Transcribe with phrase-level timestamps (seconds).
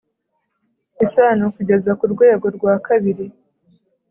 [1.05, 3.25] isano kugeza ku rwego rwa kabiri